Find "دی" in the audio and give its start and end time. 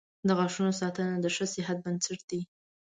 2.29-2.41